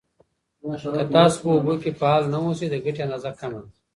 [0.95, 3.69] که تاسو په اوبو کې فعال نه اوسئ، د ګټې اندازه کمه ده.